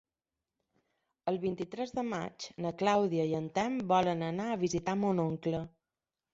[1.31, 5.65] El vint-i-tres de maig na Clàudia i en Telm volen anar a visitar mon oncle.